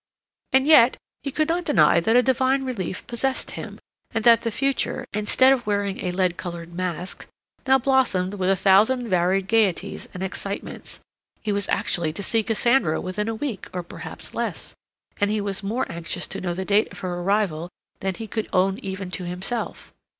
And 0.51 0.65
yet 0.65 0.97
he 1.21 1.29
could 1.29 1.47
not 1.47 1.63
deny 1.63 1.99
that 1.99 2.15
a 2.15 2.23
divine 2.23 2.63
relief 2.65 3.05
possessed 3.05 3.51
him, 3.51 3.77
and 4.09 4.23
that 4.23 4.41
the 4.41 4.49
future, 4.49 5.05
instead 5.13 5.53
of 5.53 5.67
wearing 5.67 5.99
a 6.03 6.09
lead 6.09 6.37
colored 6.37 6.73
mask, 6.73 7.27
now 7.67 7.77
blossomed 7.77 8.33
with 8.33 8.49
a 8.49 8.55
thousand 8.55 9.07
varied 9.09 9.45
gaieties 9.47 10.09
and 10.11 10.23
excitements. 10.23 11.01
He 11.43 11.51
was 11.51 11.69
actually 11.69 12.13
to 12.13 12.23
see 12.23 12.41
Cassandra 12.41 12.99
within 12.99 13.29
a 13.29 13.35
week 13.35 13.69
or 13.73 13.83
perhaps 13.83 14.33
less, 14.33 14.73
and 15.19 15.29
he 15.29 15.39
was 15.39 15.61
more 15.61 15.85
anxious 15.87 16.25
to 16.29 16.41
know 16.41 16.55
the 16.55 16.65
date 16.65 16.91
of 16.91 16.97
her 17.01 17.19
arrival 17.21 17.69
than 17.99 18.15
he 18.15 18.25
could 18.25 18.49
own 18.51 18.79
even 18.79 19.11
to 19.11 19.25
himself. 19.27 19.93